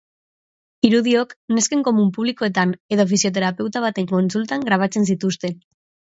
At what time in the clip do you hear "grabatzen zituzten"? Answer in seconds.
4.71-5.55